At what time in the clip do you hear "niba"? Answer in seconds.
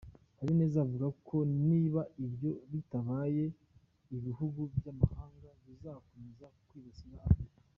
1.67-2.01